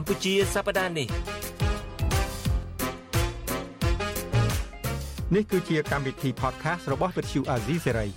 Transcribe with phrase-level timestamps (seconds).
[0.00, 1.08] កម្ពុជាសប្តាហ៍នេះ
[5.34, 8.10] នេះគឺជាកម្មវិធី podcast របស់ Vuthu Azizi Serai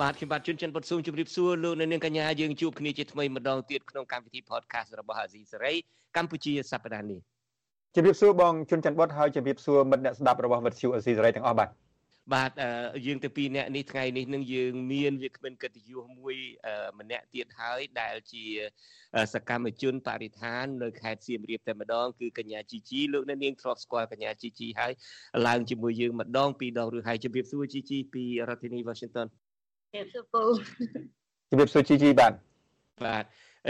[0.00, 5.74] បាទខ្ញុំបាទជួនច័ន្ទបុតស៊ូមជម្រាបសួរលោកអ្នកនាងកញ្ញាយើងជួបគ្នាជាថ្មីម្ដងទៀតក្នុងកម្មវិធី podcast របស់អាស៊ីសេរី
[6.16, 7.20] កម្ពុជាសប្តាហ៍នេះ
[7.94, 11.70] ជម្រាបសួរបងជួនច័ន្ទបុតហើយជម្រាបសួរមិត្តអ្នកស្ដាប់របស់វិទ្យុអាស៊ីសេរីទាំងអស់បាទ
[12.34, 12.50] បាទ
[13.06, 16.36] យើងទៅពីរអ្នកនេះថ្ងៃនេះនឹងយើងមានវាគ្មិនកិត្តិយសមួយ
[16.98, 18.44] ម្នាក់ទៀតហើយដែលជា
[19.34, 24.92] សកម្មជនបរិស្ថាននៅខេត្តសៀមរាបតែម្ដងគឺកញ្ញាជីជីលោកអ្នកនាងធ្លាប់ស្គាល់កញ្ញាជីជីហើយ
[25.46, 29.26] ឡើងជាមួយយើងម្ដងពីរដងឬហើយជម្រាបសួរជីជីពីរដ្ឋធានី Washington
[29.92, 30.42] ជំរាបសួរពូ
[31.50, 32.32] ជំរាបសួរជីជីបាទ
[33.04, 33.24] បាទ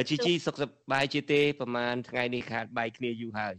[0.08, 3.54] ជីជីសុខសប្បាយជាទេប្រហែលថ្ងៃនេះខាតបាយគ្នាយូរហើយ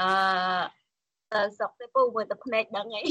[0.00, 3.02] អឺសុខទេពូមើលតែភ្នែកដឹងអី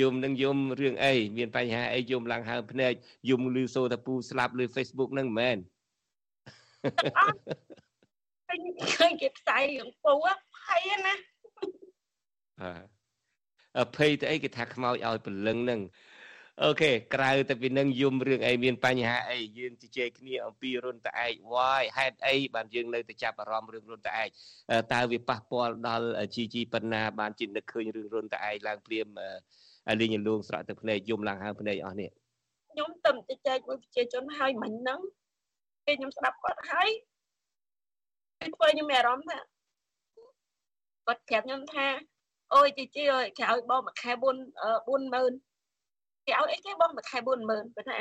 [0.00, 2.92] យំនឹងយំរឿងអីមានបញ្ហាអីយំឡើងហើភ្នែក
[3.30, 5.58] យំលឺសូតាពូស្លាប់លើ Facebook ហ្នឹងមែន
[8.48, 8.60] ឃើញ
[8.98, 10.12] ឃើញគេផ្សាយរឿងពូ
[10.58, 11.14] ភ័យណា
[13.78, 15.80] អើភ័យទៅអីគេថាខ្មោចឲ្យព្រលឹងហ្នឹង
[16.62, 24.28] អូខេក្រៅតែពីនឹងយំរឿងអីមានបញ្ហាអីយើងជជែកគ្នាអំពីរុនតឯកវាយហេតុអីបានយើងនៅតែចាប់អារម្មណ៍រឿងរុនតឯក
[24.92, 29.08] តើវាប៉ះពាល់ដល់ជីជីប៉ុណ្ណាបានជានឹកឃើញរឿងរុនតឯកឡើងព្រាម
[30.00, 32.10] លេងលួងស្រក់ទឹកភ្នែកយំឡើងហើភ្នែកអស់នេះ
[32.70, 35.00] ខ្ញុំទៅជជែកមួយប្រជាជនហើយមិញហ្នឹង
[35.86, 36.88] ពេលខ្ញុំស្ដាប់គាត់ហើយ
[38.40, 39.38] ពេលធ្វើខ្ញុំមានអារម្មណ៍ថា
[41.06, 41.86] គាត់ប្រាប់ខ្ញុំថា
[42.54, 45.53] អូយជីជីអើយគេឲ្យបងមួយខែ4 40000
[46.26, 47.98] គេឲ្យអីគេបងមួយខែ40000គាត់ថា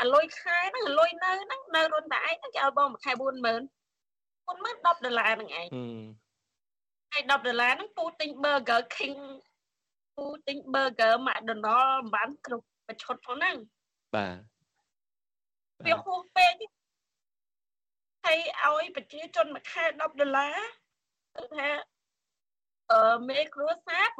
[0.00, 3.62] អាលុយខែហ្នឹងអាលុយនៅហ្នឹងនៅរុនតែឯងហ្នឹងគេឲ្យបងមួយខែ40000
[4.46, 5.66] 40000 10ដុល្លារហ្នឹងឯង
[7.12, 9.20] ហើយ10ដុល្លារហ្នឹងពូទិញ Burger King
[10.16, 13.56] ពូទិញ Burger McDonald មិនបានគ្រប់មួយឈុតផងហ្នឹង
[14.14, 16.54] បាទវាហួសពេក
[18.24, 20.56] ហើយឲ្យប្រជាជនមួយខែ10ដុល្លារ
[21.36, 21.68] គឺថា
[22.92, 24.18] អឺមេគ្រួសារ6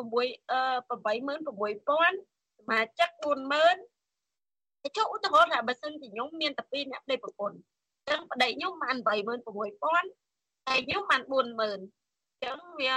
[0.51, 2.34] អឺ86000ស
[2.71, 12.95] មាជិក40000តែចុះឧទាហរណ៍ថាបើសិនជាខ្ញុំមានតែ2អ្នកប្តីប្រពន្ធអញ្ចឹងប្តីខ្ញុំបាន86000ហើយខ្ញុំបាន40000អញ្ចឹងវា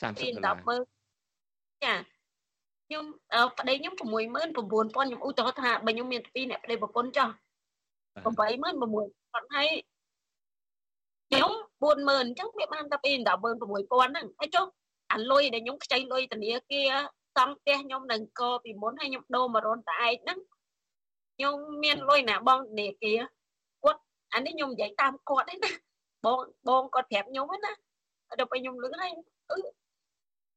[0.00, 0.80] 30ដុល្លារ
[1.84, 1.94] ចា
[2.86, 3.04] ខ្ញុំ
[3.58, 7.28] ប្តីខ្ញុំ69000ខ្ញុំឧទាហរណ៍ថាបើខ្ញុំមាន2អ្នកប្តីប្រពន្ធចុះ
[8.24, 8.36] 86000
[9.54, 9.68] ហើយ
[11.30, 11.52] ខ្ញុំ
[11.82, 14.66] 40000អញ្ចឹងវាបានតែពី16000ហ្នឹងហើយចុះ
[15.12, 16.92] អាលុយដែលខ្ញុំខ្ចីលុយធនាគារ
[17.36, 20.38] សង់ផ្ទះខ្ញុំនៅអង្គរពីមុនហើយខ្ញុំដូរមករនតែឯកហ្នឹង
[21.36, 23.20] ខ្ញុំមានលុយណាបងធនាគារ
[23.82, 24.00] គាត់
[24.34, 25.72] អានេះខ្ញុំនិយាយតាមគាត់ទេណា
[26.24, 26.38] បង
[26.68, 27.72] បងគាត់ប្រាប់ខ្ញុំណា
[28.38, 29.12] ដល់ពេលខ្ញុំលឺហើយ
[29.50, 29.56] អឺ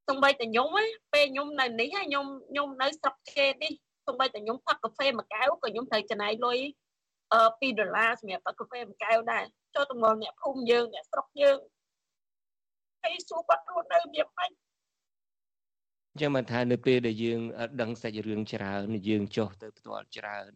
[0.09, 3.74] សំបីតែខ្ញុំហ៎ពេលខ្ញុំនៅនេះហើយខ្ញុំខ្ញុំនៅស្រុកខេតនេះ
[4.08, 6.59] សំបីតែខ្ញុំផឹកកាហ្វេមួយកែវក៏ខ្ញុំត្រូវចំណាយលុយ
[7.34, 9.44] អឺ2ដុល្លារសម្រាប់ផឹកកាហ្វេមួយកែវដែរ
[9.75, 11.58] ចូលទៅមកអ្នកភូមិយើងអ្នកស្រុកយើង
[13.02, 14.56] ហើយសួរគាត់រស់នៅវាបាច់
[16.16, 17.40] អញ្ចឹងបានថានៅពេលដែលយើង
[17.81, 20.52] ដឹងសាច់រឿងច្រើន យើងចុះទៅផ្ទាល់ច្រើន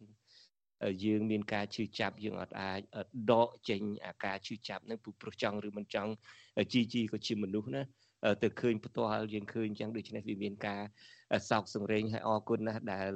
[1.04, 2.80] យើងមានការឈឺចាប់យើងអត់អាច
[3.32, 6.10] ដកចេញអាការឈឺចាប់នឹងព្រោះចង់ឬមិនចង់
[6.72, 7.82] ជីជីក៏ជាមនុស្សណា
[8.42, 10.82] ទៅឃើញផ្ទាល់យើងឃើញអញ្ចឹងដូច្នេះវាមានការ
[11.50, 13.10] សោកសង្រេងហើយអរគុណណាស់ដែល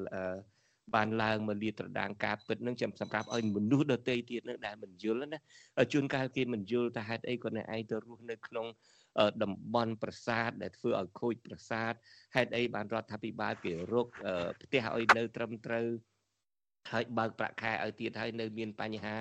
[0.94, 5.38] បានឡើងមកលាតត្រដាងការពិតនឹងចាំសម្រាប់ឲ្យមនុស្សដទៃទៀតនឹងដែលមិនយល់ណា
[5.93, 8.66] ជួនកាលគេមិនយល់ថាហេតុអីក៏អ្នកឯងទៅរស់នៅក្នុង
[9.42, 11.92] តំបន់ប្រាសាទដែលធ្វើឲ្យខូចប្រាសាទ
[12.36, 14.06] ហេតុអីបានរដ្ឋាភិបាលគេរក
[14.62, 15.86] ផ្ទះឲ្យនៅត្រឹមត្រូវ
[16.92, 19.16] ហើយបើកប្រាក់ខែឲ្យទៀតហើយនៅមានបញ្ហា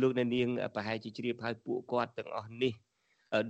[0.00, 2.72] លោកអ្នកនាងប្រហែលជាជ្រាបហើយពួកគាត់ទាំងអស់នេះ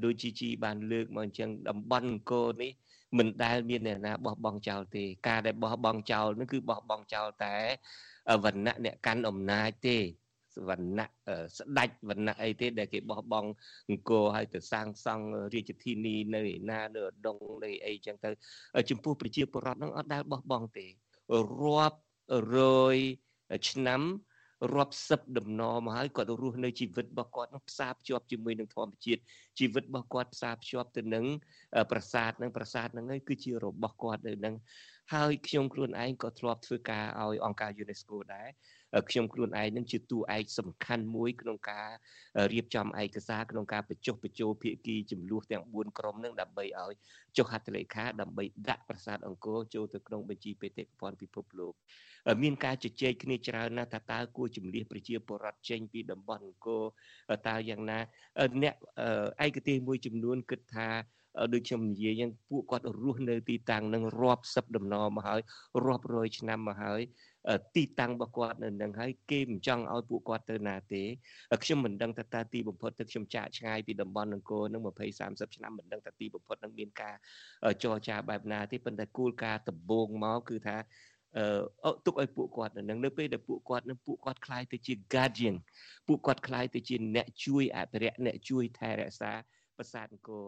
[0.05, 2.73] ដូចជីជីបានលើកមកអញ្ចឹងតំបន់អង្គរនេះ
[3.19, 7.57] មិនដែលមានអ្នកណាបោះបង់ចោលទេ ការដែលបោះបង់ចោលនោះគឺបោះបង់ចោលតែ
[8.45, 9.99] វណ្ណៈអ្នកកាន់អំណាចទេ
[10.69, 11.09] វណ្ណៈ
[11.59, 13.51] ស្ដាច់វណ្ណៈអីទេដែលគេបោះបង់
[13.89, 18.31] អង្គរឲ្យទៅសាងសង់រាជធានីនៅឯណានៅដងនៅអីចឹងទៅ
[18.91, 20.87] ចំពោះប្រជាពលរដ្ឋហ្នឹងអត់ដែលបោះបង់ទេ
[21.63, 21.99] រាប់
[22.57, 22.59] រ
[22.95, 22.97] យ
[23.71, 24.03] ឆ្នាំ
[24.75, 29.23] រាប់សិបដំណមកហើយគាត់រស់នៅជីវិតរបស់គាត់នឹងផ្សារភ្ជាប់ជាមួយនឹងធម្មជាតិ
[29.59, 31.25] ជីវិតរបស់គាត់ផ្សារភ្ជាប់ទៅនឹង
[31.91, 34.55] ប្រាសាទនឹងប្រាសាទហ្នឹងឯងគឺជារបស់គាត់នៅនឹង
[35.15, 38.49] ហើយខ្ញុំខ្លួនឯងក៏ធ្លាប់ធ្វើការឲ្យអង្គការ UNESCO ដែរ
[39.11, 41.89] ខ្ញុំខ្លួនឯងនឹងជាតួឯកសំខាន់មួយក្នុងការ
[42.53, 46.93] រៀបចំឯកសារក្នុងការបញ្ចុះបញ្ចូលភាគីចំនួនទាំង4ក្រុមនឹងដើម្បីឲ្យ
[47.37, 51.75] ចុះហត្ថលេខាដើម្បីដាក់ប្រាសាទអង្គរចូលទៅក្នុងបញ្ជីបេតិកភណ្ឌពិភពលោក
[52.43, 56.83] មានការជជែកគ្នាច្រើនណាស់ថាតើគួរជំនះប្រជាពលរដ្ឋចេញពីតំបន់អង្គរ
[57.49, 57.99] តើយ៉ាងណា
[58.63, 58.75] អ្នក
[59.45, 60.89] ឯកទេសមួយចំនួនគិតថា
[61.54, 65.42] ដូចខ្ញុំនិយាយយ៉ាងពួកគាត់រស់នៅទីតាំងនឹងរាប់សិបដំណមកហើយ
[65.86, 67.02] រាប់រយឆ្នាំមកហើយ
[67.76, 71.04] ទីតាំងរបស់គាត់នៅនឹងហើយគេមិនចង់ឲ្យពួកគាត់ទៅណាទេ
[71.64, 74.88] ខ្ញុំមិនដឹងថាតើទីបំផុតទៅខ្ញុំចាក់ឆ្ងាយពីតំបន់អង្គរនឹង20
[75.22, 77.16] 30ឆ្នាំមិនដឹងថាទីបំផុតនឹងមានការ
[77.84, 80.78] ចរចាបែបណាទេប៉ុន្តែគោលការណ៍ដំបូងមកគឺថា
[81.38, 85.56] អឺទុកឲ្យពួកគាត់នៅនៅពេលដែលពួកគាត់នឹងពួកគាត់คล้ายទៅជា guardian
[86.08, 89.32] ពួកគាត់คล้ายទៅជាអ្នកជួយអភិរក្សអ្នកជួយថែរក្សា
[89.78, 90.46] ប្រាសាទអង្គរ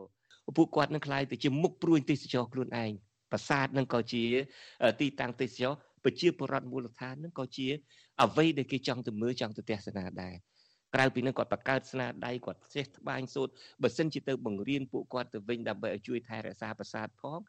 [0.56, 2.92] ពួកគាត់នឹងក្លាយទៅជាមុខព្រួយទេសចរខ្លួនឯង
[3.30, 4.24] ប្រាសាទនឹងក៏ជា
[5.00, 5.72] ទីតាំងទេសចរ
[6.04, 7.66] ប្រជាពលរដ្ឋមូលដ្ឋាននឹងក៏ជា
[8.22, 10.34] អ្វីដែលគេចង់ទៅមើលចង់ទៅទស្សនាដែរ
[10.94, 13.52] ក្រៅពីនឹងគាត់បង្កើតស្នាដៃគាត់ចេះត្បាញសូត្រ
[13.82, 17.40] បើសិនជាទៅបង្រៀនពួកគាត់ទៅវិញដើម្បីឲ្យជួយថែរក្សាប្រាសាទផង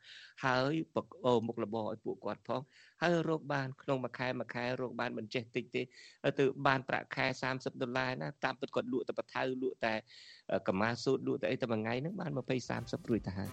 [0.45, 0.73] ហើយ
[1.47, 2.61] មុខរបរឲ្យពួកគាត់ផង
[3.01, 5.81] ហើយរកបានក្នុងមួយខែមួយខែរកបានមិនចេះតិចទេ
[6.39, 9.95] ទៅបានប្រាក់ខែ30ដុល្លារណាតាមពិតគាត់លក់តែបថៅលក់តែ
[10.67, 12.39] កម្មាសូត្រលក់តែអីតែមួយថ្ងៃហ្នឹងបាន20
[12.75, 13.51] 30រួចទៅហើយ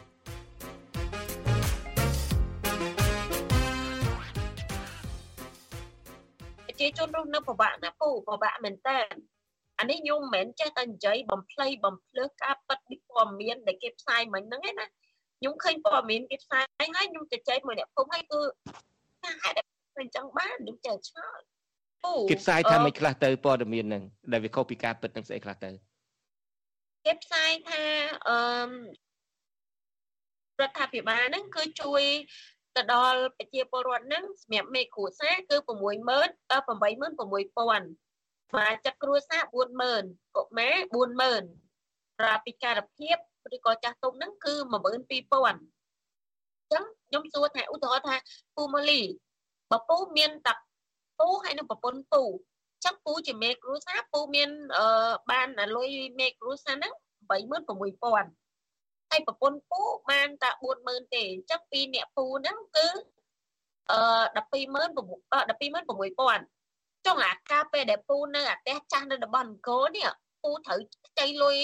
[6.66, 9.00] ប្រជាជនរស់នៅពិបាកណាពូពិបាកមែនតើ
[9.78, 14.86] អានេះខ្ញុំមិនមែនចេះតែនិយាយបំភ្លៃបំភ្លើសការប៉ັດពីព័ត៌មានដែលគេផ្សាយមិញហ្នឹងឯណា
[15.38, 18.40] ខ្ញុំឃើញព័ត៌មានគេផ្សាយហើយខ្ញុំទៅចែកមួយអ្នកភូមិហើយគឺ
[19.22, 19.56] ថាហេតុ
[20.00, 21.42] អញ្ចឹងបានខ្ញុំចេះឆ្ងល់
[22.30, 24.02] គេផ្សាយថាមិនខ្លះទៅព័ត៌មានហ្នឹង
[24.32, 25.70] ដែលវាខុសពីការពិតនឹងស្អីខ្លះទៅ
[27.04, 27.82] គេផ្សាយថា
[28.28, 28.36] អឺ
[30.60, 32.02] រដ្ឋាភិបាលហ្នឹងគឺជួយ
[32.76, 38.07] ទៅដល់ប្រជាពលរដ្ឋហ្នឹងសម្រាប់មេគ្រួសារគឺ60000 86000
[38.48, 39.42] សមាជិកគ្រួសារ
[39.88, 40.74] 40000កុមារ
[41.46, 43.16] 40000ប្រាពិការភាព
[43.54, 48.16] ឬក៏ចាស់ទុំហ្នឹងគឺ12000អញ្ចឹងខ្ញុំសួរថាឧទាហរណ៍ថា
[48.56, 49.00] ពូម៉ូលី
[49.70, 50.54] បើពូមានតា
[51.18, 52.22] ពូហើយនឹងប្រពន្ធពូ
[52.84, 55.90] ចឹងពូជាមេគ្រួសារពូមានអឺបានលុយ
[56.20, 56.92] មេគ្រួសារហ្នឹង
[57.30, 59.80] 86000ហើយប្រពន្ធពូ
[60.10, 60.50] បានតែ
[60.82, 62.88] 40000ទេអញ្ចឹងពីអ្នកពូហ្នឹងគឺ
[63.90, 64.00] អឺ
[64.34, 66.57] 120,000 126,000
[67.08, 70.08] ចុងអាការពេលដែលពូនៅអាផ្ទះចាស់នៅតំបន់អង្គរនេះ
[70.42, 71.56] ពូត្រូវខ្ចីលុយ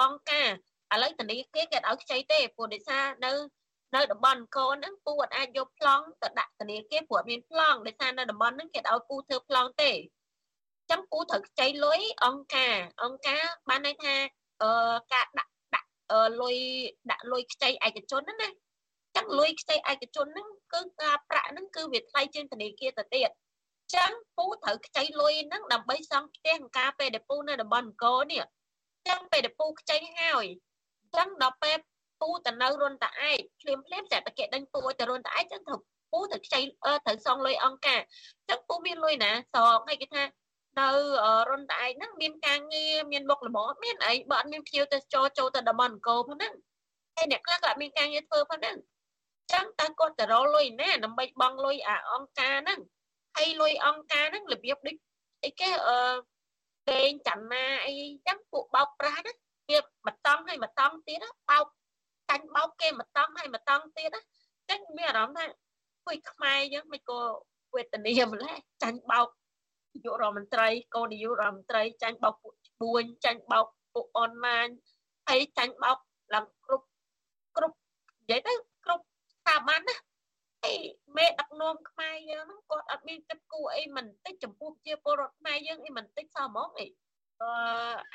[0.00, 0.48] អង្គការ
[0.92, 3.32] ឥឡូវធនីគារគេឲ្យខ្ចីទេព្រោះដោយសារនៅ
[3.94, 9.94] នៅតំបន់អង្គរហ្នឹងពូអត់អាចយកប្លង់ទៅដាក់ធនាគារព្រោះមានប្លង់ដោយសារនៅតំបន់ហ្នឹងគេឲ្យពូធ្វើប្លង់ទេអ
[10.84, 14.14] ញ្ចឹងពូត្រូវខ្ចីលុយអង្គការអង្គការបានន័យថា
[14.62, 15.52] អឺការដាក់
[16.40, 16.56] លុយ
[17.10, 18.50] ដាក់លុយខ្ចីឯកជនហ្នឹងណា
[19.16, 23.30] ចឹងលុយខ្ចីឯកជនហ្នឹងគឺការប្រាក់ហ្នឹងគឺវាថ្លៃជាងធនាគារទៅទៀត
[23.94, 28.44] ចឹងពូត្រូវខ្ចីលុយហ្នឹងដើម្បីសង់ផ្ទះការពេលដែលពូនៅតំបន់អង្គរនេះ
[29.08, 30.44] ចឹងពេលដែលពូខ្ចីហើយ
[31.16, 31.78] ចឹងដល់ពេល
[32.20, 35.80] ពូទៅនៅរុនតាឯកភ្លាមភ្លាមតែតគេដេញពូទៅរុនតាឯកចឹងត្រូវ
[36.12, 38.00] ពូទៅខ្ចីត្រូវសងលុយអង្គការ
[38.48, 40.22] ចឹងពូមានលុយណាសងហើយគេថា
[40.78, 40.88] នៅ
[41.50, 46.52] រុនតែឯងហ្នឹងមានការងារមានមុខល្មមមានអីបើអត់មានភ្ញៀវទៅចូលចូលទៅតំបន់អង្គរផងហ្នឹង
[47.16, 48.76] ហើយអ្នកខ្លះក៏អត់មានការងារធ្វើផងហ្នឹង
[49.52, 52.80] ចឹងតើគាត់ទៅរកលុយណាដើម្បីបង់លុយអាអង្គការហ្នឹង
[53.36, 54.96] ហើយលុយអង្គការហ្នឹងរបៀបដូច
[55.44, 55.98] អីគេអឺ
[56.88, 57.94] ពេងចន្ទាអី
[58.26, 59.32] ចឹងពួកបោកប្រាស់ណា
[59.70, 61.66] វាមកតង់ហើយមកតង់ទៀតបោក
[62.30, 64.16] ចាញ់បោកគេមកតង់ហើយមកតង់ទៀត
[64.70, 65.46] ចឹងមានអារម្មណ៍ថា
[66.04, 67.20] គួយខ្មែរយើងមិនក៏
[67.74, 69.28] វេទនាម្ល៉េះចាញ់បោក
[69.92, 74.66] នាយករដ្ឋមន្ត្រីកូននាយករដ្ឋមន្ត្រីចាញ់បោកពួកឈ្មួញចាញ់បោកពួកអនឡាញ
[75.28, 75.98] ហើយចាញ់បោក
[76.34, 76.86] ឡើងគ្រប់
[77.56, 77.76] គ្រប់
[78.18, 78.52] និយាយទៅ
[78.84, 79.96] គ្រប់ស្ថាប័នណា
[80.64, 80.74] អី
[81.16, 86.86] មេដឹកនាំខ្មែរយើងហ្នឹងគាត់អត់មានគិតគូរអីមិនតិចចំពោះជាពលរដ្ឋខ្មែរយើងអីមិនតិចសោះហ្មងអី
[87.42, 87.50] អឺ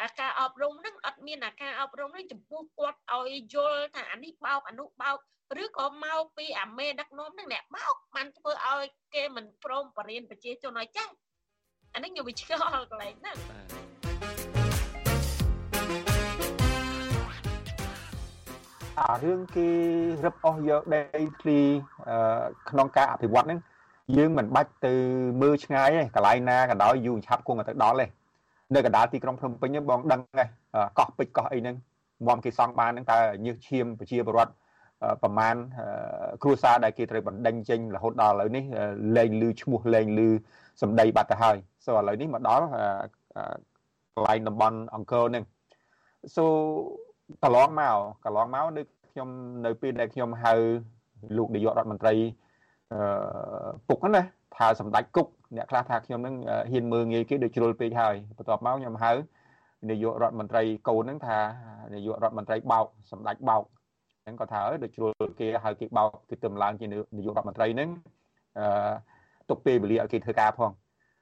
[0.02, 5.18] អាការអប់រំហ្នឹងអត់មានអាការអប់រំហ្នឹងចំពោះគាត់ឲ្យយល់ថាអានេះបោកអានោះបោក
[5.64, 8.84] ឬក៏មកពីអាមេដឹកនាំហ្នឹងអ្នកបោកបានធ្វើឲ្យ
[9.14, 11.14] គេមិនព្រមបរិញ្ញាប្រជាជនឲ្យចាស់
[11.94, 13.38] អានេះខ្ញុំវាឆ្ងល់កន្លែងហ្នឹង
[19.00, 19.68] អារឿងគេ
[20.26, 21.02] រឹបអស់យកដី
[21.42, 21.60] ធ្លី
[22.70, 23.60] ក្នុងការអភិវឌ្ឍហ្នឹង
[24.18, 24.94] យើងមិនបាច់ទៅ
[25.42, 28.06] មើលឆ្ងាយទេកន្លែងណាក៏ដោយយូរឆាប់គង់ទៅដល់ទេ
[28.74, 30.48] នៅកណ្ដាលទីក្រុងភ្នំពេញបងដឹងហើយ
[31.00, 31.76] កោះពេជ្រកោះអីហ្នឹង
[32.28, 34.54] មុំគេសង់បានហ្នឹងតើញើសឈាមប្រជាពលរដ្ឋ
[35.22, 35.56] ប្រមាណ
[36.44, 38.64] គ្រួសារដែលគេត្រូវបណ្ដេញចេញរហូតដល់ឥឡូវនេះ
[39.18, 40.30] លែងលឺឈ្មោះលែងលឺ
[40.82, 42.66] សម្ដីបាត់ទៅហើយសូឥឡូវនេះមកដល់
[44.16, 45.44] កន្លែងតំបន់អង្គរនឹង
[46.36, 46.46] សូ
[47.44, 49.30] កន្លងមកកន្លងមកនៅខ្ញុំ
[49.66, 50.54] នៅពេលដែលខ្ញុំហៅ
[51.38, 52.14] លោកនាយករដ្ឋមន្ត្រី
[52.94, 53.00] អឺ
[53.88, 54.22] ពុកណា
[54.58, 56.36] ថាសម្ដេចគុកអ្នកខ្លះថាខ្ញុំនឹង
[56.72, 59.12] ហ៊ានមើងងាយគេដូចជ្រុលពេកហើយបន្ទាប់មកខ្ញុំហៅ
[59.90, 61.38] នាយករដ្ឋមន្ត្រីកូនហ្នឹងថា
[61.94, 63.64] នាយករដ្ឋមន្ត្រីបោកសម្ដេចបោក
[64.24, 67.90] ហ្នឹងគាត់ថាអើដូចជ្រុលគេហៅគេបោកគេទៅឡើងជានាយករដ្ឋមន្ត្រីហ្នឹង
[68.60, 68.94] អឺ
[69.50, 70.72] ទុកពេលវេលាឲ្យគេធ្វើការផង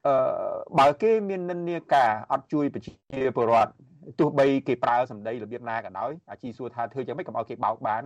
[0.07, 0.13] អឺ
[0.79, 2.93] បើគេមាននិន្នាការអត់ជួយប្រជា
[3.35, 3.71] ពលរដ្ឋ
[4.19, 8.01] ទោះបីគេប្រើសម្ដីរបៀបណាក៏ដោយអាជីសួរថាធ្វើយ៉ាងម៉េចកុំឲ្យគេបោកបាន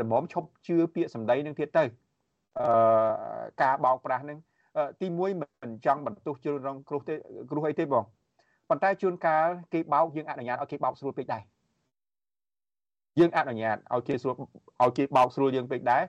[0.00, 1.84] ល្មមឈប់ជឿពាក្យសម្ដីនឹងទៀតទៅ
[2.60, 4.38] អឺការបោកប្រាស់នឹង
[5.00, 5.18] ទី1
[5.62, 7.14] មិនចង់បន្ទោសជ្រុលរងគ្រោះទេ
[7.50, 8.04] គ្រោះអីទេបង
[8.68, 11.42] ប៉ុន្តែជួនកាលគេបោកយើងអនុញ្ញាតឲ្យគេបោកស្រួលពេកដែរ
[13.18, 14.34] យើងអនុញ្ញាតឲ្យគេស្រួល
[14.82, 16.02] ឲ្យគេបោកស្រួលយើងពេកដែរ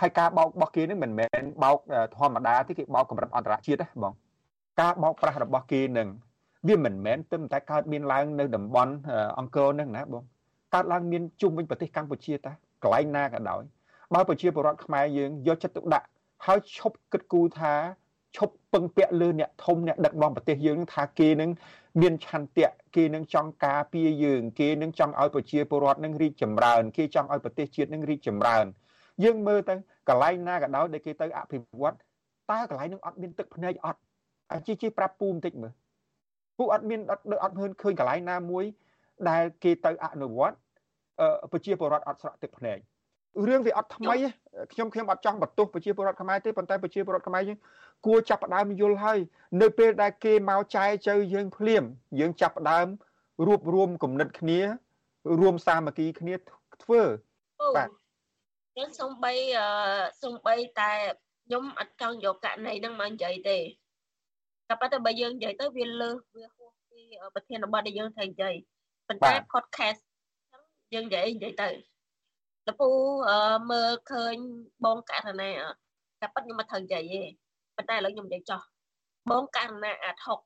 [0.00, 1.78] ហើយការបោករបស់គេនឹងមិនមែនបោក
[2.16, 4.12] ធម្មតាទេគេបោកកម្រិតអន្តរជាតិណាបង
[4.80, 6.08] ការបោកប្រាស់របស់គេនឹង
[6.66, 8.92] វាមិនមែនទៅតែកើតមានឡើងនៅតំបន់
[9.38, 10.22] អង្គរនឹងណាបង
[10.74, 13.62] កើតឡើងមានជុំវិញប្រទេសកម្ពុជាតាកន្លែងណាក៏ដោយ
[14.14, 16.06] បើប្រជាពលរដ្ឋខ្មែរយើងយកចិត្តទុកដាក់
[16.46, 17.74] ហើយឈប់គិតគូរថា
[18.36, 21.50] ឈប់ពឹងពាក់លើអ្នកធំអ្នកដឹកនាំប្រទេសយើងថាគេនឹង
[22.00, 28.64] មានឆន្ទៈគេនឹងចង់ការពារយើង គេនឹងចង់ឲ្យប្រជាពលរដ្ឋនឹងរីកចម្រើនគេចង់ឲ្យប្រទេសជាតិនឹងរីកចម្រើន
[29.24, 29.74] យើងមើលទៅ
[30.08, 31.94] កន្លែងណាក៏ដោយដែលគេទៅអភិវឌ្ឍ
[32.50, 34.00] តើកន្លែងនឹងអត់មានទឹកភ្នែកអត់
[34.52, 35.72] អាជីជីប្រាប់ពូបន្តិចមើល
[36.58, 38.64] ពូអត់មានអត់អត់ឃើញឃើញកន្លែងណាមួយ
[39.28, 40.56] ដែលគេទៅអនុវត្ត
[41.52, 42.78] ប្រជាពលរដ្ឋអត់ស្រក់ទឹកភ្នែក
[43.48, 44.16] រឿងវាអត់ថ្មី
[44.72, 47.58] ខ្ញុំខ្ញុំអត់ចង់បន្ទោសប្រជាពលរដ្ឋខ្មែរទេប៉ុន្តែប្រជាពលរដ្ឋខ្មែរយើង
[48.06, 49.18] គួរចាប់ផ្ដើមយល់ហើយ
[49.62, 51.82] នៅពេលដែលគេមកចែចៅយើងភ្លាម
[52.20, 52.86] យើងចាប់ផ្ដើម
[53.46, 54.60] រួបរวมគំនិតគ្នា
[55.40, 56.34] រួមសាមគ្គីគ្នា
[56.82, 57.02] ធ្វើ
[57.76, 57.88] បាទ
[58.78, 59.34] យើងសំបី
[60.22, 60.92] សំបីតែ
[61.46, 63.58] ខ្ញុំអត់ចង់យកករណីហ្នឹងមកនិយាយទេ
[64.68, 67.00] តែប៉ុន្តែបើយើងនិយាយទៅវាលើសវាហួសពី
[67.34, 68.54] ប្រធានបទដែលយើងត្រូវនិយាយ
[69.08, 70.00] ប៉ុន្តែ podcast
[70.94, 71.68] យើងនិយាយនិយាយទៅ
[72.68, 72.88] លពូ
[73.70, 74.36] មើលឃើញ
[74.84, 75.50] បងករណី
[76.20, 77.22] តែប៉ុតខ្ញុំមិនត្រូវនិយាយទេ
[77.76, 78.60] ប៉ុន្តែឥឡូវខ្ញុំនិយាយចោះ
[79.30, 80.38] បងករណីអាថុក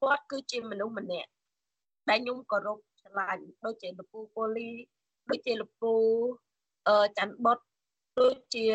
[0.00, 1.30] គាត់គឺជាមនុស្សម្នាក់
[2.08, 4.70] ដែលខ្ញុំគោរពឆ្លាញ់ដូចជាលពូពូលី
[5.28, 5.92] ដូចជាលពូ
[6.88, 7.58] អឺច័ន្ទបុត
[8.18, 8.66] ដូចជា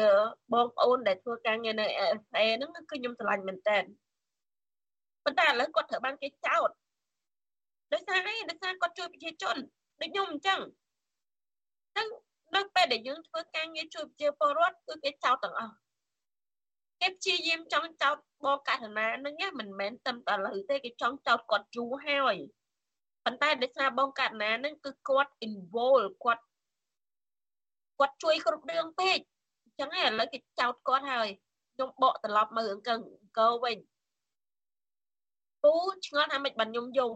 [0.53, 3.77] បងប្អូនដែលធ្វើការងារនៅ AFA ហ្នឹងគឺខ្ញុំឆ្លាញ់មែនតើ
[5.25, 6.70] ប៉ុន្តែឥឡូវគាត់ត្រូវបានគេចោទ
[7.94, 9.58] ដោយសារអីដោយសារគាត់ជួយប្រជាជន
[10.01, 10.60] ដូចខ្ញុំអញ្ចឹង
[11.94, 12.08] ហ្នឹង
[12.55, 15.75] នៅពេលដែលយើងធ្វើការងារជួយប្រជាពលរដ្ឋគឺគេចោទទាំងអស់
[17.01, 18.15] គេព្យាយាមចង់ចោទ
[18.46, 22.36] បងករណានឹងមិនមែនតែឥឡូវទេគេចង់ចោទគាត់យូរហើយ
[23.25, 26.44] ប៉ុន្តែដោយសារបងករណានឹងគឺគាត់ involve គាត់
[28.00, 29.20] គាត់ជួយគ្រប់រឿងពេក
[29.63, 31.29] អញ្ចឹងឯងឥឡូវគេចោទគាត់ហើយ
[31.74, 33.77] ខ្ញុំបកត្រឡប់មើលអង្គអង្គវិញ
[35.65, 35.75] ពូ
[36.07, 37.13] ឆ្ងល់ថាមិនបានខ្ញុំយំ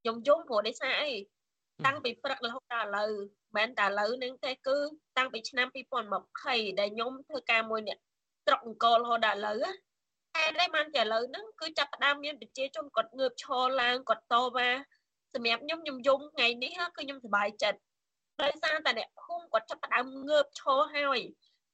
[0.00, 1.12] ខ្ញុំយំព្រោះដោយសារអី
[1.86, 3.12] តាំងពីព្រឹករហូតដល់ឥឡូវ
[3.56, 4.76] មិនតែឥឡូវនេះទេគឺ
[5.16, 5.66] តាំងពីឆ្នាំ
[6.22, 7.96] 2020ដែលខ្ញុំធ្វើការមួយនេះ
[8.46, 9.56] ត្រុកអង្គររហូតដល់ឥឡូវ
[10.36, 14.68] តែតែបានតែឥឡូវហ្នឹងគឺចាប់ផ្ដើមមានប្រជាជនគាត់ងើបឈរឡើងគាត់តវ៉ា
[15.34, 17.78] សម្រាប់ខ្ញុំខ្ញុំយំថ្ងៃនេះគឺខ្ញុំសប្បាយចិត្ត
[18.42, 21.20] ដោយសារតែអ្នកភូមិគាត់ចាប់ផ្ដើមងើបឈរហើយ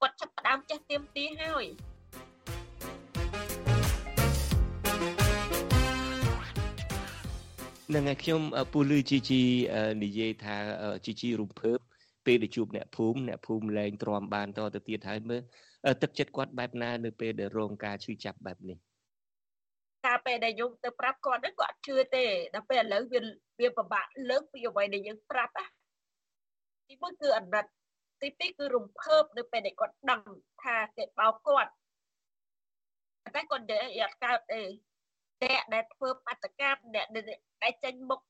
[0.01, 1.65] គាត់ចាប់ផ្ដើមចេះទៀមទីហើយ
[7.95, 8.41] នឹងឯខ្ញុំ
[8.73, 9.43] ពូលឺជីជី
[10.05, 10.57] និយាយថា
[11.07, 11.79] ជីជីរំភើប
[12.27, 15.43] ពេលដែលជួបអ្នកភូមិអ្នកភូមិលែងទ្រាំបានតទៅទៀតហើយមើល
[16.03, 18.79] ទឹកចិត្តគាត់បែបណានៅពេលដែលរងការឈឺចាប់បែបនេះ
[20.07, 23.21] កាលពេលដែលយើងទៅប្រាប់គាត់ហ្នឹងគាត់ជឿទេដល់ពេលឥឡូវវា
[23.61, 25.65] វាពិបាកលើកពីអ្វីដែលយើងប្រាប់ណា
[26.89, 27.65] ទីមួយគឺអាណិត
[28.23, 30.21] ទីពីរគឺរំភើបនៅពេលដែលគាត់ដឹង
[30.63, 31.71] ថាគេបោកគាត់
[33.35, 34.63] តែគាត់និយាយអត់កើតទេ
[35.43, 37.07] អ្នកដែលធ្វើបាតកម្មអ្នក
[37.63, 38.21] ដែលចេញមុខ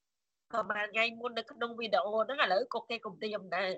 [0.50, 3.70] ប្រហែលថ្ងៃមុននៅក្នុងវីដេអូហ្នឹងឥឡូវក៏គេគំរាមដែរ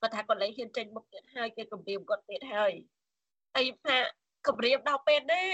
[0.00, 2.72] គាត់ថាគាត់លែងហ៊ានចេញមុខទៀតហើយគេគំរាមគាត់ទៀតហើយ
[3.54, 3.96] ហើយថា
[4.46, 5.44] គំរាមដល់ពេលទេ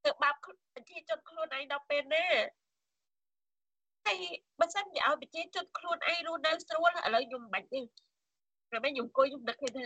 [0.00, 2.24] ធ្វើបាបប្រជាជនខ្លួនឯងដល់ពេលទេ
[4.06, 4.18] ហើយ
[4.60, 9.84] បើសិនជាឲ្យប្រជាជនខ្លួនឯងរស់នៅស្រួលឥឡូវខ្ញុំមិនបាច់ទេតែមិនខ្ញុំអង្គុយខ្ញុំដឹកឃើញថា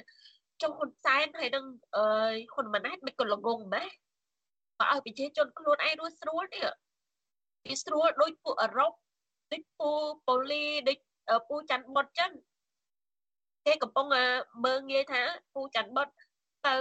[0.62, 1.64] ចុងហ៊ុនសែនហើយនឹង
[1.96, 2.04] អឺ
[2.52, 4.07] ហ៊ុនម៉ាណែតមិនក៏ល្ងងម៉េះបើ
[4.90, 6.66] ឲ្យប្រជាជនខ្លួនឯងរស់ស្រួលនេះ
[7.66, 8.92] វាស្រួលដូចពួកអឺរ៉ុប
[9.52, 9.90] ដូចពូ
[10.26, 10.98] ប៉ូលីដូច
[11.48, 12.32] ពូច័ន្ទបុតចឹង
[13.66, 14.06] គេកំពុង
[14.64, 15.22] មើងងាយថា
[15.54, 16.08] ពូច័ន្ទបុត
[16.66, 16.74] ទៅ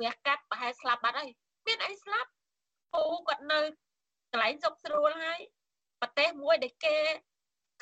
[0.00, 1.30] វះកាត់ប្រហែលស្លាប់បាត់ហើយ
[1.66, 2.30] មានអីស្លាប់
[2.94, 3.60] ពូគាត់នៅ
[4.32, 5.40] កន្លែងសុខស្រួលហើយ
[6.00, 6.96] ប្រទេសមួយដែលគេ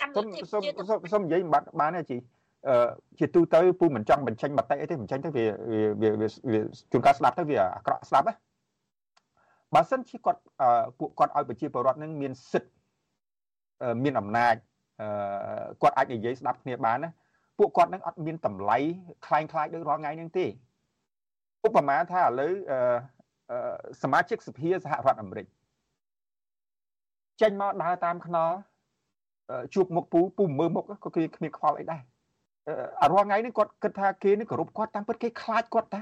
[0.01, 2.17] កាន់លទ្ធិជាតិសុំនិយាយបាត់បានទេជី
[2.69, 2.89] អឺ
[3.19, 5.47] ជាទូទៅពូមិនចង់បញ្ចេញមតិអីទេបញ្ចេញទៅវា
[6.21, 6.61] វា
[6.93, 8.35] ជួនកាលស្ដាប់ទៅវាអាក្រក់ស្ដាប់ណា
[9.76, 10.42] បើសិនជាគាត់
[11.00, 12.70] ពួកគាត់ឲ្យប្រជាពលរដ្ឋនឹងមានសិទ្ធ
[14.04, 14.56] មានអំណាច
[15.82, 17.12] គាត់អាចនិយាយស្ដាប់គ្នាបានណា
[17.58, 18.78] ពួកគាត់នឹងអត់មានតម្លៃ
[19.26, 20.46] คล้ายคล้ายដូចរាល់ថ្ងៃហ្នឹងទេ
[21.68, 22.54] ឧបមាថាឥឡូវ
[24.02, 25.46] សមាជិកសភាសហរដ្ឋអាមេរិក
[27.42, 28.56] ចេញមកដើរតាមខ្នល់
[29.74, 32.02] ជួបមុខពូពូមើលមុខក៏គេគ្មានខ្វល់អីដែរ
[33.02, 36.02] អារាល់ថ្ងៃនេះគាត់គិតថាគេនេះគោរពគាត់តាមពិតគេខ្លាចគាត់តា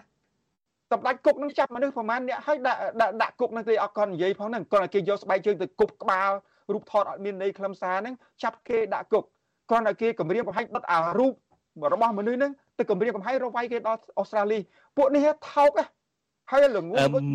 [0.91, 2.81] សម្ដេចគុកនឹងចាប់មនុស្សប្រមាណអ្នកហើយដាក់
[3.23, 6.31] ដាក់គុកនឹងគេអត់គាត់និយាយផងហ្នឹងគាត់ឲ្យគេយកស្បែកជើងទៅគប់ក្បាល
[6.73, 9.25] រូបថតអត់មានន័យខ្លឹមសារហ្នឹងចាប់គេដាក់គុក
[9.71, 11.35] គាត់ឲ្យគេគម្រាមបង្ហាញបិទអារូប
[11.93, 14.59] របស់មនុស្សហ្នឹងទៅគម្រាមកំហែងរកវាយគេដល់អូស្ត្រាលី
[14.97, 15.71] ពួកនេះថោក
[16.51, 17.27] ហើយល្ងងមិន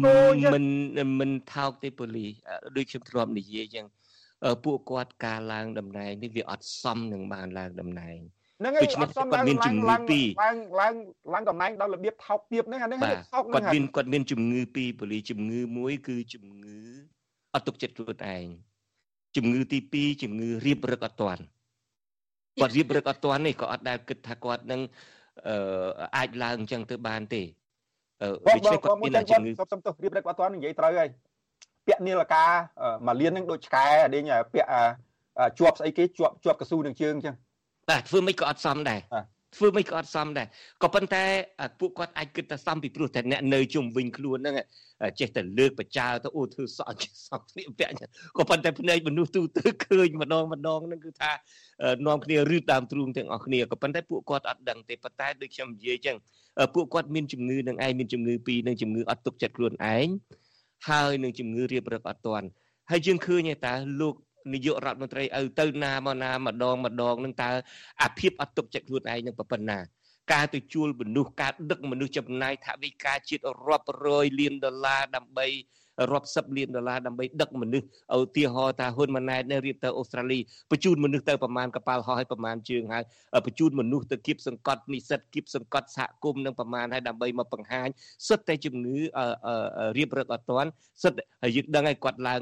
[0.56, 2.30] មិនមិនថោកទេប៉ូលីស
[2.78, 3.86] ដូចខ្ញុំធ្លាប់និយាយចឹង
[4.66, 8.18] ពួកគាត់ការឡើងតំណែងនេះវាអត់សមនឹងបានឡើងតំណែង
[8.60, 10.94] ហ្នឹងហើយអត់សមគាត់មានជំងឺពីរឡើងឡើង
[11.34, 13.00] ឡើងតំណែងដល់របៀបថោកទាបហ្នឹងអាហ្នឹង
[13.34, 16.78] ថោកហ្នឹងគាត់មានគាត់មានជំងឺពីរប៉ូលីជំងឺមួយគឺជំងឺ
[17.56, 18.46] អត់ទុកចិត្តខ្លួនឯង
[19.36, 21.42] ជំងឺទី2ជំងឺរៀបរឹកអត់ទាន់
[22.62, 24.82] គាត់រៀបរឹកអត់ទាន់នេះក៏អត់ដែលគិតថាគាត់នឹង
[25.48, 25.56] អឺ
[26.18, 27.42] អាចឡើងអញ្ចឹងទៅបានទេ
[28.22, 31.10] អឺដូច្នេះគាត់មានជំងឺសុំទោសរៀបរឹកអត់ទាន់និយាយត្រូវហើយ
[31.88, 32.46] ពាក់នីលកា
[33.08, 34.70] មួយលាននឹងដូចឆ្កែអដេញពាក់
[35.60, 37.36] ជាប់ស្អីគេជាប់ជាប់កស៊ូនឹងជើងអញ្ចឹង
[37.90, 39.02] បាទធ្វើមិនក៏អត់សមដែរ
[39.58, 40.48] ធ្វើមិនក៏អត់សមដែរ
[40.84, 41.24] ក៏ប៉ុន្តែ
[41.80, 44.56] ពួកគាត់អាចគិតថាសមពីព្រោះតែអ្នកនៅជុំវិញខ្លួនហ្នឹង
[45.20, 47.92] ចេះតែលើកបចាទៅអូធ្វើសក់សក់ស្លៀកពាក់
[48.38, 51.32] ក៏ប៉ុន្តែភ្នែកមនុស្សទូទៅឃើញម្ដងម្ដងហ្នឹងគឺថា
[52.08, 56.16] នាំគ្នារឺតាមទ្រូងទាំងអស់គ្នាក៏ប៉ុន្តែពួកគាត់អត់ដឹងទេប៉ុន្តែដូចខ្ញុំនិយាយចឹង
[56.76, 60.08] ពួកគាត់មានជំងឺនឹងឯងមានជំងឺពីរនឹងជំងឺអត់ទុកចិត្តខ្លួនឯង
[60.90, 62.48] ហើយនឹងជំងឺរៀបរឹកអត់ទាន់
[62.92, 64.16] ហើយយើងឃើញតែលោក
[64.54, 67.50] នាយករដ្ឋមន្ត្រីឪទៅណាមកណាម្ដងម្ដងនឹងតើ
[68.02, 69.80] អាភិបអត់ទុកចិត្តខ្លួនឯងនឹងប៉ុណ្ណា
[70.34, 75.48] ការទៅជួលមនុស្សការដឹកមនុស្សចំណាយថវិកាជាតិរាប់រយលានដុល្លារដើម្បី
[76.12, 77.88] រាប់សិបលានដុល្លារដើម្បីដឹកមនុស្ស
[78.18, 80.40] ឧទាហរណ៍ថាហ៊ុនម៉ាណែតនៅរៀបទៅអូស្ត្រាលី
[80.72, 83.04] បញ្ជូនមនុស្សទៅប្រមាណកប៉ាល់ហោះឲ្យប្រមាណជើងហើយ
[83.46, 87.88] បញ្ជូនមនុស្សទៅគៀបសង្កត់និស្សិតគៀបសង្កត់សហគមន៍នឹងប្រមាណហើយដើម្បីមកបង្ហាញ
[88.28, 88.98] សិតតែជំងឺ
[89.98, 90.70] រៀបរឹកអត់ទាន់
[91.04, 92.42] សិតហើយយើងដឹងហើយគាត់ឡើង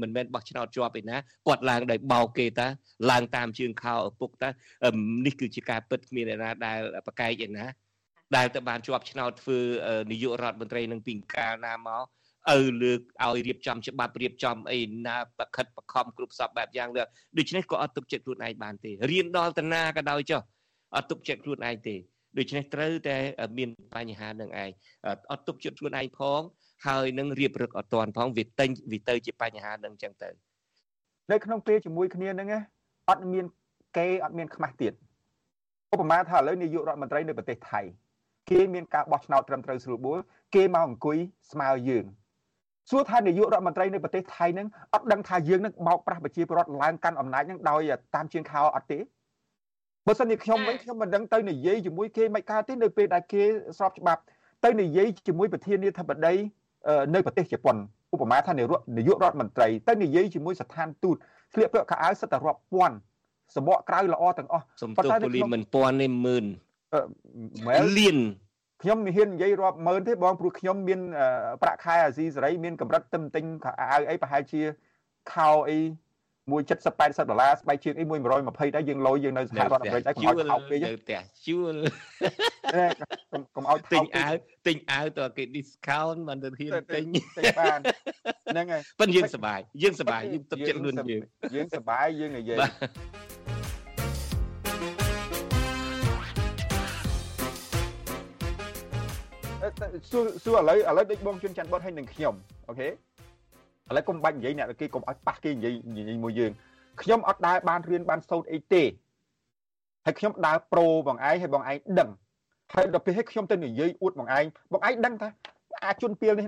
[0.00, 1.16] មិនមែនបោះឆ្នោតជាប់ឯណា
[1.48, 2.66] គាត់ឡើងដោយបោកគេតា
[3.10, 4.48] ឡើងតាមជើងខោឪពុកតា
[5.26, 7.66] នេះគឺជាការពិតគ្មានឯណាដែលប្រកែកឯណា
[8.36, 9.58] ដែលទៅបានជាប់ឆ្នោតធ្វើ
[10.10, 12.04] នាយករដ្ឋមន្ត្រីនឹងពីកាលណាមក
[12.56, 17.02] ឪលើកឲ្យរៀបចំច្បាប់រៀបចំអីណាប្រខិតបខំគ្រប់សពបែបយ៉ាងលើ
[17.38, 20.40] ដូច្នេះក៏អត់ទុកចិត្តខ្លួនឯងបានទេរៀនដល់តាណាក៏ដោយចុះ
[20.96, 21.96] អត់ទុកចិត្តខ្លួនឯងទេ
[22.38, 23.16] ដូច្នេះត្រូវតែ
[23.58, 24.70] មានបញ្ហានឹងឯង
[25.32, 26.40] អត់ទុកចិត្តខ្លួនឯងផង
[26.86, 30.30] ហើយនឹងរៀបរឹកអត់តាន់ផងវាតែងវាទៅជាបញ្ហានឹងចឹងទៅ
[31.32, 32.48] នៅក្នុងពេលជាមួយគ្នាហ្នឹង
[33.10, 33.44] អត់មាន
[33.96, 34.92] គេអត់មានខ្មាស់ទៀត
[35.94, 37.80] ឧបមាថាឥឡូវនាយករដ្ឋមន្ត្រីនៅប្រទេសថៃ
[38.50, 40.18] គេមានការបោះឆ្នោតត្រឹមត្រូវស្រួលបួល
[40.54, 41.18] គេមកអង្គុយ
[41.52, 42.04] ស្មើយើង
[42.88, 47.80] សួរថានាយករដ្ឋមន្ត្រីនៅប្រទេសថៃហ្នឹងអត់ដឹងថាយើងនឹងបោកប្រាស់ប្រជាពលរដ្ឋឡើងកាន់អំណាចហ្នឹងដោយ
[48.14, 48.98] តាមជាងខោអត់ទេ
[50.06, 53.42] បើសិនជាខ្ញុំវិញខ្ញុំមិនដឹងទៅនិយាយជាមួយគេមិនកើតទេនៅពេលដែលគេ
[53.78, 54.22] ស្របច្បាប់
[54.64, 56.34] ទៅនិយាយជាមួយប្រធានាធិបតី
[57.14, 57.76] នៅប្រទេសជប៉ុន
[58.14, 61.16] ឧបមាថានាយកនាយករដ្ឋមន្ត្រីទៅនិយាយជាមួយស្ថានទូត
[61.52, 62.96] ស្លៀកពាក់ខោអាវសិតតែរាប់ពាន់
[63.56, 64.64] សម្បកក្រៅល្អទាំងអស់
[64.98, 66.44] ប៉ុន្តែប៉ូលីសមិនពាន់ទេម៉ឺន
[67.66, 68.18] មែនលាន
[68.82, 71.00] ខ្ញុំមិនហ៊ាននិយាយរាប់ម៉ឺនទេបងព្រោះខ្ញុំមាន
[71.62, 73.44] ប្រាក់ខែអាស៊ីសេរីមានកម្រិតទឹមទិញ
[73.80, 74.62] អាវអីប្រហែលជា
[75.32, 75.78] ខោអី
[76.50, 81.74] មួយ70 80ដុល្លារស្បែកជើងអីមួយ120ដែរយើងលុយយើងនៅសហរដ្ឋអាមេរិកដែរកុំឲ្យថោកពេកទៅផ្ទះជួល
[83.56, 84.34] កុំឲ្យថោកទិញអាវ
[84.66, 87.04] ទិញអាវទៅគេ discount មិនទៅហ៊ានទិញ
[87.38, 87.80] ទិញបាន
[88.50, 91.22] ហ្នឹងហើយប៉ិនយើងសប្បាយយើងសប្បាយយើងទឹកចិត្តខ្លួនយើង
[91.54, 92.58] យើងសប្បាយយើងនិយាយ
[99.60, 102.34] សួរសួរឥឡូវឥឡូវដូចបងជុនច័ន្ទបុតហើយនឹងខ្ញុំ
[102.68, 102.90] អូខេឥ
[103.96, 106.52] ឡូវកុំបាច់និយាយអ្នកគេកុំឲ្យប៉ះគេនិយាយនិយាយមួយយើង
[107.02, 108.82] ខ្ញុំអត់ដើរបានរៀនបានសូត្រអីទេ
[110.04, 112.10] ហើយខ្ញុំដើរប្រូបងឯងហើយបងឯងដឹង
[112.74, 115.28] ហើយដល់ពេលឲ្យខ្ញុំទៅនិយាយអួតបងឯងបងឯងដឹងថា
[115.84, 116.46] អាជនពីលនេះ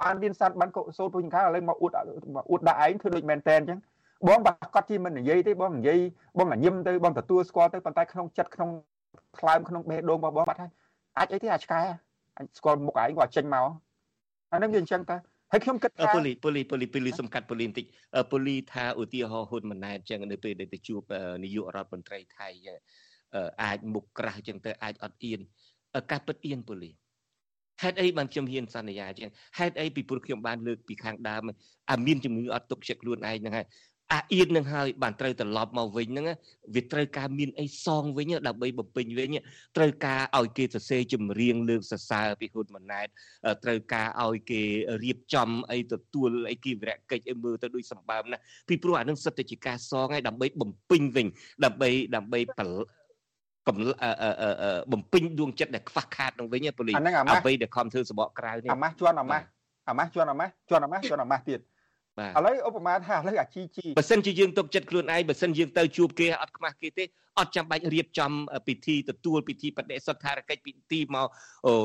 [0.00, 1.92] បានរៀនសัตว์បានសូត្រពុញខាឥឡូវមកអួត
[2.36, 3.78] មកអួតដាក់ឯងធ្វើដូចមែនតែនអញ្ចឹង
[4.28, 5.98] បងបាក់កត់ជាមិននិយាយទេបងនិយាយ
[6.38, 8.70] បងញញឹមទៅបងទទួលស្គាល់ទៅប៉ុន្តែក្នុងចិត្តក្នុង
[9.38, 10.70] ថ្លើមក្នុងបេះដូងរបស់បងបាត់ហើយ
[11.18, 11.80] អាចអីទេអាឆ្កែ
[12.38, 13.66] អញស្គាល់មុខឯងគាត់ចេញមក
[14.52, 15.16] អានឹងវាអញ្ចឹងតើ
[15.52, 17.86] ហើយខ្ញុំគិតថាប៉ូលីប៉ូលីប៉ូលីប៉ូលីសំកាត់ប៉ូលីបន្តិច
[18.32, 21.02] ប៉ូលីថាឧទាហរណ៍ហ៊ុនម៉ាណែតអញ្ចឹងនៅពេលដែលទៅជួប
[21.44, 22.48] នាយករដ្ឋមន្ត្រីថៃ
[23.62, 25.40] អាចមុខក្រាស់អញ្ចឹងទៅអាចអត់អៀន
[26.10, 26.90] ការពិតអៀនប៉ូលី
[27.82, 31.42] ហេតុអីបានខ្ញុំហ៊ានសន្យាអញ្ចឹងហេតុអីពីព្រោះខ្ញុំបានលើកពីខាងដើម
[31.90, 33.66] អាមានជំងឺអត់ទុកចិត្តខ្លួនឯងហ្នឹងហើយ
[34.12, 36.26] អាអៀននឹងហើយបានត្រូវត្រឡប់មកវិញហ្នឹង
[36.74, 39.30] វាត្រូវការមានអីសងវិញដើម្បីបំពេញវិញ
[39.76, 43.06] ត្រូវការឲ្យគេសរសេរចម្រៀងលើកសរសើរពីហ៊ុនម៉ាណែត
[43.64, 44.62] ត្រូវការឲ្យគេ
[45.04, 51.26] រៀបចំអីទទួលអីគីវរៈកិច្ចអីមើលទៅដូចសម្បើមណាពីព្រោះអានឹងសិតតែជាការសងហើយដើម្បីបំពេញវិញ
[51.64, 52.68] ដើម្បីដើម្បីកំ
[54.92, 59.44] បំពេញដួងចិត្តដែលខ្វះខាតនឹងវិញប៉ូលីសអ្វីដែលខំធ្វើសបកក្រៅនេះអាម៉ាស់ជន់អាម៉ាស់
[59.88, 61.60] អាម៉ាស់ជន់អាម៉ាស់ជន់អាម៉ាស់ជន់អាម៉ាស់ទៀត
[62.26, 67.04] ឥឡូវឧបមាថាឥឡូវអាជីជីបើសិនជាយើងទុកចិត្តខ្លួនឯងបើសិនយើងទៅជួបគេអត់ខ្មាស់គេទេ
[67.38, 68.32] អត់ចាំបាច់រៀបចំ
[68.68, 71.28] ពិធីទទួលពិធីបដិសុទ្ធារកិច្ចពិធីមក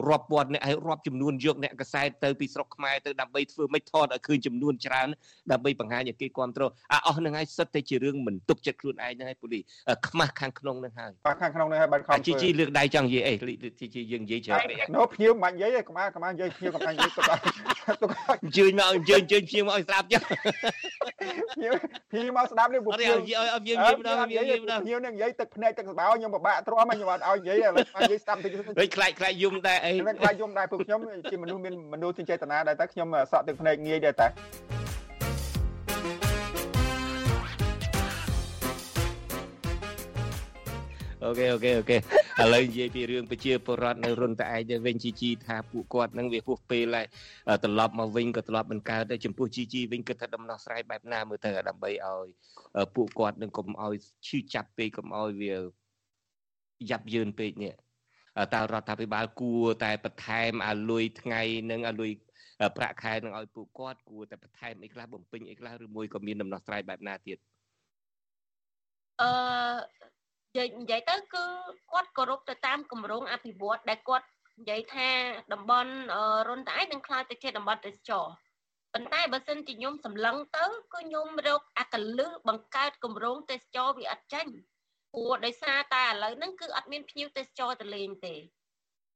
[0.10, 5.08] រាប់ពាន់អ្នកឲ្យរាប់ចំនួនយកអ្នកកសែតទៅពីស្រុកខ្មែរទៅដើម្បីធ្វើមិនថតឲ្យឃើញចំនួនច្រើន
[5.52, 9.60] ដើម្បីបង្ហាញឲ្យគេគ្រប់គ្រងអាអស់នឹងហើយសិតតែជារឿងមិនទុកចិត្តខ្លួនឯងហ្នឹងហើយពូលី
[10.08, 13.34] ខ្មាស់ខាងក្នុងហ្នឹងហើយខាងក្នុងហ្នឹងហើយបាត់ខំជីជីលើកដៃចង់និយាយអី
[13.80, 17.26] ជីជីយើងនិយាយច្រើនពេកណូភ្ញៀវមិននិយាយទេក្បាលក្បាលនិយាយភ្ញៀវកំពុងនិយាយទុក
[18.02, 18.10] ទុក
[18.44, 20.23] អញ្ជើញមកអញ្ជើញអញ្ជើញភ្ញៀវមកឲ្យស្ដាប់ចុះភ្ញៀវ
[22.12, 31.00] ភ្ញៀវមកស្ដាប់នេះពួកភ្ញៀវឲ្យឲ្យភ្ញៀវនិយាយម្ដងភ្ញៀវនិយាយម្ដងភ្ញៀវនឹងនិយាយទឹកភ្នែកទឹកសបោខ្ញុំពិបាកទ្រាំខ្ញុំអត់ឲ្យនិយាយឥឡូវនិយាយស្ដាប់តិចវិញខ្លាចខ្លាចយំដែរអីខ្លាចយំដែរពួកខ្ញុំ
[31.32, 34.28] ជាមនុស្សមានមនោសញ្ចេតនាដែរតែខ្ញុំស្រក់ទឹកភ្នែកងាយដែរតែ
[41.26, 42.00] OK OK OK ឥ
[42.54, 47.06] ឡូវនិយាយពីរឿងប្រជាពលរដ្ឋនៅរុនតាឯកទៅវិញជីជីថាពួកគាត់នឹងវាហួសពេលហើយ
[47.64, 52.28] ត្រឡប់មកវិញក៏ត្រឡប់មិនកើតដែរចំពោះជីជីវិញគិតថាដំណោះស្រាយបែបណាមើលទៅដើម្បីឲ្យ
[52.96, 53.94] ពួកគាត់នឹងកុំឲ្យ
[54.28, 55.56] ឈឺចាប់ពេកកុំឲ្យវា
[56.90, 57.74] យ៉ាប់យឺនពេកនេះ
[58.54, 62.12] តើរដ្ឋាភិបាលគួរតែបន្ថែមអាលុយថ្ងៃនិងអាលុយ
[62.78, 67.38] ប្រាក់ខែនឹងឲ្យពួកគាត់គួរតែបន្ថែមអីខ្លះបំពេញអីខ្លះឬមួយក៏មានដំណោះស្រាយបែបណាទៀត
[69.22, 69.30] អឺ
[70.56, 71.44] និយាយទៅគឺ
[71.92, 74.26] គាត់គោរពទៅតាមគម្រោងអភិវឌ្ឍដែលគាត់
[74.60, 75.10] និយាយថា
[75.54, 75.94] តំបន់
[76.50, 78.26] រុនតាយនឹងខ្លាចទៅជាតំបន់ទេសចរ
[78.94, 84.54] ប៉ុន្តែបើសិនជាខ្ញុំសម្លឹងទៅគឺខ្ញុំរកអកលឹះបង្កើតគម្រោងទេសចរវាអត់ចាញ់
[85.14, 88.36] ព្រោះដោយសារតែឥឡូវហ្នឹងគឺអត់មានភ្ញៀវទេសចរទៅលេងទេ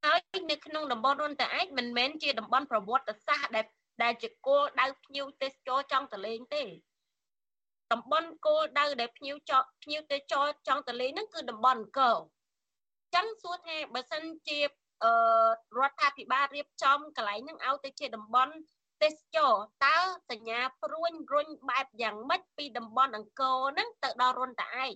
[0.06, 0.20] ហើយ
[0.52, 3.66] នៅក្នុងតំបន់រុនតាឯកមិនមែនជាតំបន់ប្រវត្តិសាស្ត្រដែល
[4.04, 6.64] ដែលជាគោលដៅភ្ញៀវទេសចរចង់ទៅលេងទេ
[7.94, 12.18] តំបន់គោលដៅដែលភ្ញៀវចកភ្ញៀវទេសចរចង់ទៅលេងហ្នឹងគឺតំបន់អង្គរ
[13.16, 14.60] ចឹងសួរថាបើសិនជា
[15.04, 15.12] អឺ
[15.80, 18.54] រដ្ឋាភិបាលរៀបចំកន្លែងហ្នឹងឲ្យទៅជាតំបន់
[19.04, 19.54] ទេសចរ
[19.86, 19.98] តើ
[20.32, 24.94] សញ្ញាព្រួញរុញបែបយ៉ាងម៉េចពីតំបន់អង្គរហ្នឹងទៅដល់រុនតាឯក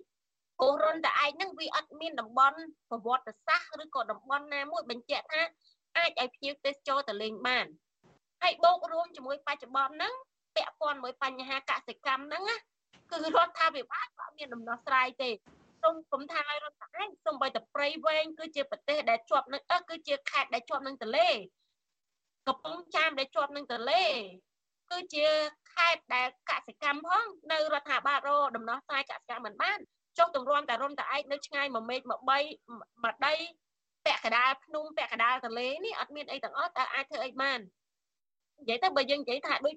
[0.59, 5.41] ព្រោះរុនតាឯកហ្នឹងវាអត់មានតំបន់ប្រវត្តិសាស្ត្រឬក៏តំបន់ណាមួយបញ្ជាក់ថា
[5.97, 7.65] អាចឲ្យភ្ញៀវទេសចរទៅលេងបាន
[8.41, 10.13] ហើយបូករួមជាមួយបច្ចុប្បន្នហ្នឹង
[10.55, 12.57] ពាក់ព័ន្ធមួយបញ្ហាកសិកម្មហ្នឹងណា
[13.11, 15.29] គឺរដ្ឋាភិបាលក៏មានដំណោះស្រាយទេ
[15.81, 21.29] សូមគុំថាឲ្យរដ្ឋឯងសូមបីតែព្រៃវែងគឺជាប្រទេសដែលជាប់នឹងអឺគឺជាខេត្តដែលជាប់នឹងទន្លេ
[22.47, 24.03] កំពង់ចាមដែលជាប់នឹងទន្លេ
[24.91, 25.27] គឺជា
[25.73, 29.79] ខេត្តដែលកសិកម្មផងនៅរដ្ឋាភិបាលរដំណោះស្រាយកសិកម្មមិនបាន
[30.17, 32.37] ចុះទម្រាំតែរុនតែឯកនៅឆ្ងាយមួយមេឃមួយបី
[33.03, 33.33] មួយដី
[34.05, 37.59] ពាក់កដាលភ្នំពាក់កដាលទន្លេនេះអត់មានអីទាំងអស់តើអាចធ្វើអីបាន
[38.61, 39.75] និយាយទៅបើយើងនិយាយថាដូច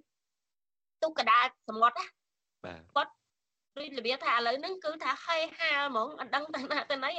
[1.03, 2.07] ទុកកដាលសមុទ្រណា
[2.67, 3.13] បាទគាត់
[3.77, 7.13] ដូចរបៀបថាឥឡូវហ្នឹងគឺថាហេហាលហ្មងអត់ដឹងទៅណាទៅណី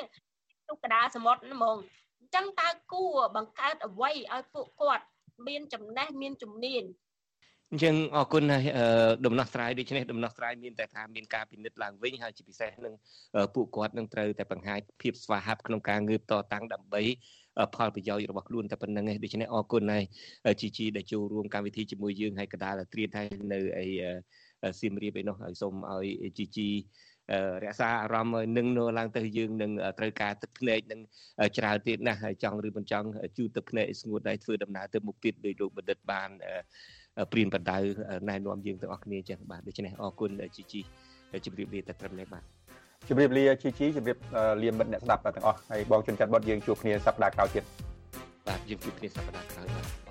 [0.68, 1.78] ទុកកដាសមុទ្រហ្មង
[2.20, 5.06] អញ្ចឹងតើគួរបង្កើតអ្វីឲ្យពួកគាត់
[5.48, 6.84] មានចំណេះមានជំនាញ
[7.72, 8.64] អញ្ចឹងអរគុណហើយ
[9.26, 12.94] ដំណោះស្រាយដូចនេះដំណោះស្រាយមានតែថាមានការពិនិត្យឡើងវិញហើយជាពិសេសនឹង
[13.56, 17.02] ពួកគាត់នឹងត្រូវតែបង្ហាញភាពស្វាហាប់ក្នុងការងើបតតាំងដើម្បី
[17.76, 23.86] ផលប្រយោជន៍របស់ខ្លួនតែប៉ុណ្្នឹងឯងដូច្នេះអរគុណហើយជីជីដែលចូលរួមកម្មវិធីជាមួយយើងហើយកដាលត្រៀមហើយនៅអី
[24.80, 26.70] សៀមរាបឯនោះហើយសូមឲ្យជីជី
[27.64, 31.00] រក្សាអារម្មណ៍នឹងនៅឡើងទៅយើងនឹងត្រូវការទឹកភ្នែកនឹង
[31.58, 36.30] ច្រើនទៀតណាស់ហើយចង់ឬមិនចង់ជូតទឹកភ្នែកស្ងួតដែរធ្វើដំណើរទៅមុខទៀតដោយលោកបណ្ឌិតបាន
[37.32, 37.78] ព្រៀនបដៅ
[38.30, 40.82] ណែនាំយើងទាំងអស់គ្នាចឹងបាទដូច្នេះអរគុណជីជី
[41.46, 42.44] ជម្រាបលាតែត្រឹមនេះបាទ
[43.08, 44.18] ជម្រាបលាជីជីជម្រាប
[44.62, 47.64] លាមិត្តអ្នកស្ដាប់ទាំងអស់ហើយបងជនចាត់បុតយើងជួបគ្នាសប្តាហ៍ក្រោយទៀត
[48.48, 50.05] បាទយើងជួបគ្នាសប្តាហ៍ក្រោយបាទ